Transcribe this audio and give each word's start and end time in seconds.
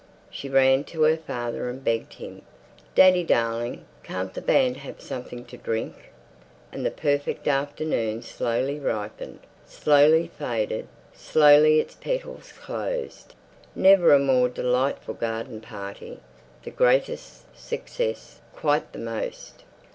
She 0.31 0.49
ran 0.49 0.83
to 0.85 1.03
her 1.03 1.15
father 1.15 1.69
and 1.69 1.83
begged 1.83 2.13
him. 2.13 2.41
"Daddy 2.95 3.23
darling, 3.23 3.85
can't 4.01 4.33
the 4.33 4.41
band 4.41 4.77
have 4.77 4.99
something 4.99 5.45
to 5.45 5.57
drink?" 5.57 6.09
And 6.71 6.83
the 6.83 6.89
perfect 6.89 7.47
afternoon 7.47 8.23
slowly 8.23 8.79
ripened, 8.79 9.41
slowly 9.67 10.31
faded, 10.39 10.87
slowly 11.13 11.79
its 11.79 11.93
petals 11.93 12.51
closed. 12.51 13.35
"Never 13.75 14.11
a 14.11 14.17
more 14.17 14.49
delightful 14.49 15.13
garden 15.13 15.61
party...." 15.61 16.17
"The 16.63 16.71
greatest 16.71 17.43
success...." 17.55 18.39
"Quite 18.55 18.93
the 18.93 18.97
most...." 18.97 19.63